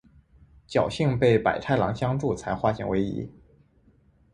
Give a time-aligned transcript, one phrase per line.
[0.67, 3.29] 侥幸被百太郎相助才化险为夷。